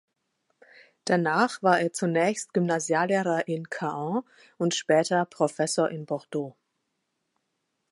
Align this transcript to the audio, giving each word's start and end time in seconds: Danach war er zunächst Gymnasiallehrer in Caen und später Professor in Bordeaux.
Danach 1.05 1.61
war 1.61 1.79
er 1.79 1.93
zunächst 1.93 2.55
Gymnasiallehrer 2.55 3.47
in 3.47 3.69
Caen 3.69 4.23
und 4.57 4.73
später 4.73 5.25
Professor 5.25 5.89
in 5.91 6.07
Bordeaux. 6.07 6.57